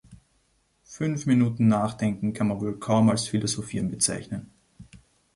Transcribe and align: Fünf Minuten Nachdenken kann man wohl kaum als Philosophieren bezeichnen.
Fünf 0.83 1.27
Minuten 1.27 1.67
Nachdenken 1.67 2.33
kann 2.33 2.47
man 2.47 2.59
wohl 2.59 2.79
kaum 2.79 3.11
als 3.11 3.27
Philosophieren 3.27 3.91
bezeichnen. 3.91 4.49